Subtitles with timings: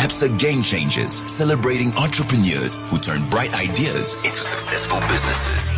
[0.00, 5.70] ABSA Game Changers, celebrating entrepreneurs who turn bright ideas into successful businesses.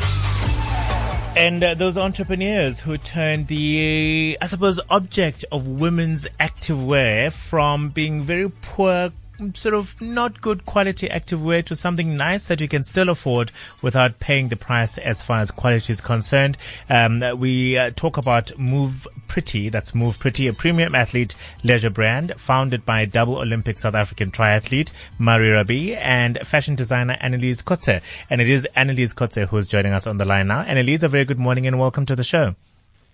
[1.37, 8.23] And uh, those entrepreneurs who turned the, I suppose, object of women's activewear from being
[8.23, 9.11] very poor
[9.55, 14.21] sort of not good quality activewear to something nice that you can still afford without
[14.21, 16.57] paying the price as far as quality is concerned.
[16.89, 19.69] Um, we uh, talk about Move Pretty.
[19.69, 24.93] That's Move Pretty, a premium athlete leisure brand founded by double Olympic South African triathlete
[25.19, 28.03] Mari Rabie and fashion designer Annelies Kotze.
[28.31, 30.65] And it is Annelies Kotze who is joining us on the line now.
[30.65, 32.55] Annelies, a very good morning and welcome to the show.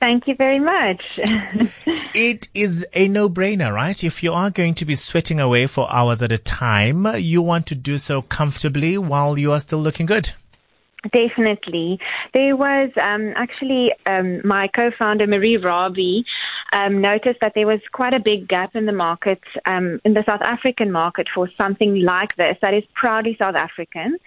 [0.00, 1.02] Thank you very much.
[2.14, 4.02] it is a no-brainer, right?
[4.04, 7.66] If you are going to be sweating away for hours at a time, you want
[7.66, 10.30] to do so comfortably while you are still looking good.
[11.12, 12.00] Definitely.
[12.34, 16.24] There was um, actually um, my co-founder Mari Rabie
[16.72, 20.24] um, noticed that there was quite a big gap in the market, um, in the
[20.26, 24.18] South African market for something like this that is proudly South African.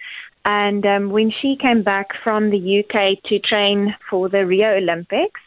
[0.44, 5.40] And um, when she came back from the UK to train for the Rio Olympics,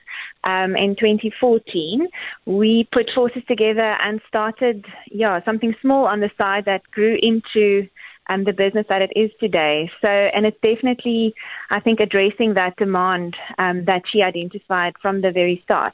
[0.46, 2.08] um, in 2014,
[2.46, 7.88] we put forces together and started, yeah, something small on the side that grew into
[8.30, 9.90] um, the business that it is today.
[10.02, 11.34] So, and it's definitely,
[11.70, 15.94] I think, addressing that demand um, that she identified from the very start.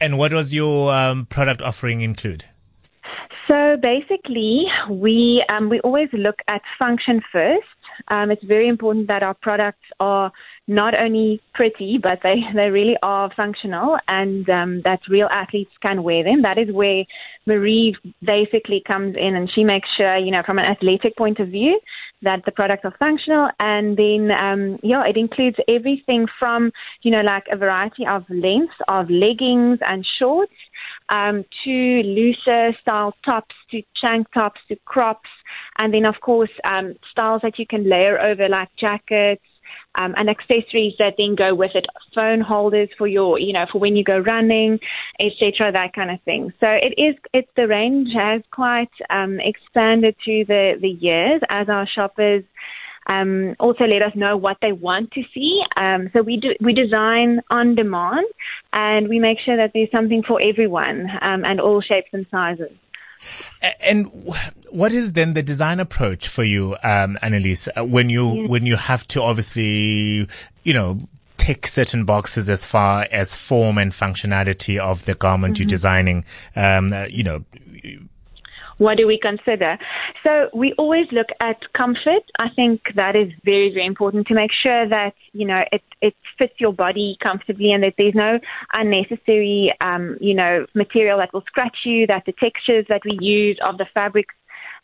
[0.00, 2.44] And what was your um, product offering include?
[3.48, 7.66] So basically, we um, we always look at function first.
[8.08, 10.30] Um, it's very important that our products are
[10.70, 16.04] not only pretty, but they, they really are functional and um, that real athletes can
[16.04, 16.42] wear them.
[16.42, 17.02] That is where
[17.44, 21.48] Mari basically comes in and she makes sure, you know, from an athletic point of
[21.48, 21.80] view,
[22.22, 23.48] that the products are functional.
[23.58, 26.70] And then, um, yeah, it includes everything from,
[27.02, 30.52] you know, like a variety of lengths of leggings and shorts
[31.08, 35.28] um, to looser style tops, to shank tops, to crops,
[35.78, 39.42] and then of course um, styles that you can layer over like jackets.
[39.96, 41.84] Um, and accessories that then go with it,
[42.14, 44.78] phone holders for your, you know, for when you go running,
[45.18, 46.52] etc., that kind of thing.
[46.60, 51.68] So it is, it's the range has quite um, expanded to the the years as
[51.68, 52.44] our shoppers
[53.06, 55.60] um, also let us know what they want to see.
[55.76, 58.26] Um, so we do we design on demand,
[58.72, 62.70] and we make sure that there's something for everyone um, and all shapes and sizes.
[63.86, 64.06] And
[64.70, 68.48] what is then the design approach for you, um, Annelies, uh, when you yeah.
[68.48, 70.28] when you have to obviously,
[70.64, 70.98] you know,
[71.36, 75.62] tick certain boxes as far as form and functionality of the garment mm-hmm.
[75.62, 76.24] you're designing?
[76.54, 77.44] Um, uh, you know,
[78.80, 79.78] what do we consider?
[80.22, 82.24] So we always look at comfort.
[82.38, 86.14] I think that is very, very important to make sure that, you know, it, it
[86.38, 88.38] fits your body comfortably and that there's no
[88.72, 93.58] unnecessary, um, you know, material that will scratch you, that the textures that we use
[93.64, 94.34] of the fabrics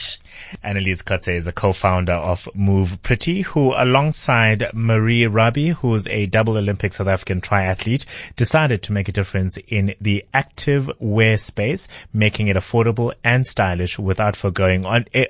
[0.62, 6.56] Annelies Kotze is a co-founder of Move Pretty, who alongside Mari Rabie, who's a double
[6.56, 8.06] Olympic South African triathlete,
[8.36, 13.98] decided to make a difference in the active wear space, making it affordable and stylish
[13.98, 15.26] without foregoing on a,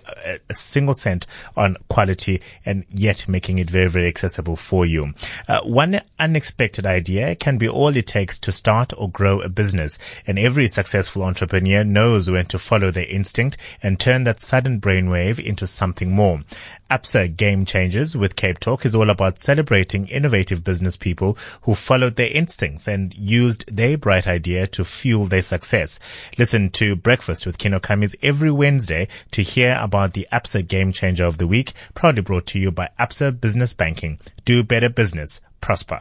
[0.48, 1.26] a single cent
[1.56, 5.12] on quality and yet making it very, very accessible for you.
[5.48, 9.98] Uh, one unexpected idea can be all it takes to start or grow a business.
[10.26, 15.38] And every successful entrepreneur knows when to follow their instinct and turn that sudden brainwave
[15.38, 16.40] into something more.
[16.90, 22.16] ABSA Game Changers with Cape Talk is all about celebrating innovative business people who followed
[22.16, 26.00] their instincts and used their bright idea to fuel their success.
[26.38, 31.24] Listen to Breakfast with Kieno Kammies every Wednesday to hear about the ABSA Game Changer
[31.24, 34.18] of the Week, proudly brought to you by ABSA Business Banking.
[34.44, 35.40] Do better business.
[35.60, 35.98] Prosper.